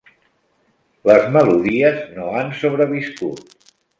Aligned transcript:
Les 1.09 1.27
melodies 1.35 2.01
no 2.15 2.31
han 2.39 2.51
sobreviscut. 2.65 3.55